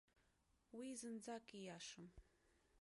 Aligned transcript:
Уи 0.77 0.89
зынӡак 0.99 1.47
ииашам. 1.59 2.07